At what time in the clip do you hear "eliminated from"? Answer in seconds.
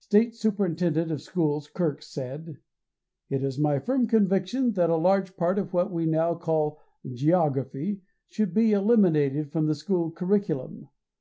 8.72-9.66